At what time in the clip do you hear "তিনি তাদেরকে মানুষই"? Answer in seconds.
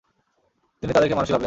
0.83-1.33